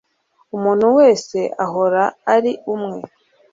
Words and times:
umuntu 0.55 0.85
wese 0.97 1.37
ahora 1.65 2.03
ari 2.35 2.51
umwe 2.73 2.99